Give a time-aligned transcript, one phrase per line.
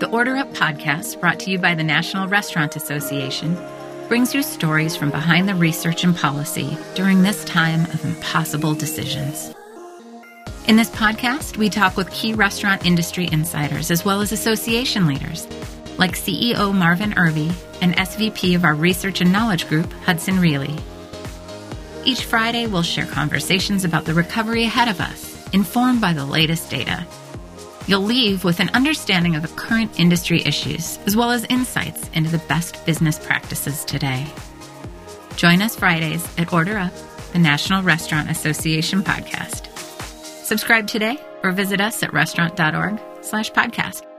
[0.00, 3.56] The Order Up podcast, brought to you by the National Restaurant Association,
[4.08, 9.54] brings you stories from behind the research and policy during this time of impossible decisions.
[10.66, 15.46] In this podcast, we talk with key restaurant industry insiders as well as association leaders,
[15.96, 20.76] like CEO Marvin Irby and SVP of our Research and Knowledge Group, Hudson Riehle.
[22.04, 26.68] Each Friday, we'll share conversations about the recovery ahead of us, informed by the latest
[26.68, 27.06] data.
[27.86, 32.30] You'll leave with an understanding of the current industry issues, as well as insights into
[32.30, 34.26] the best business practices today.
[35.36, 36.92] Join us Fridays at Order Up,
[37.32, 39.66] the National Restaurant Association podcast.
[40.44, 44.13] Subscribe today or visit us at restaurant.org slash podcast.